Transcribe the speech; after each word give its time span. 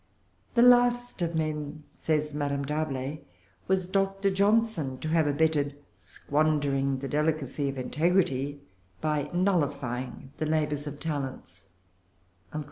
"The 0.55 0.63
last 0.63 1.21
of 1.21 1.35
men," 1.35 1.83
says 1.93 2.33
Madame 2.33 2.65
D'Arblay, 2.65 3.21
"was 3.67 3.85
Doctor 3.85 4.31
Johnson 4.31 4.97
to 4.97 5.09
have 5.09 5.27
abetted 5.27 5.75
squandering 5.93 6.97
the 6.97 7.07
delicacy 7.07 7.69
of 7.69 7.77
integrity 7.77 8.61
by 8.99 9.29
nullifying 9.31 10.31
the 10.37 10.47
labors 10.47 10.87
of 10.87 10.99
talents." 10.99 11.67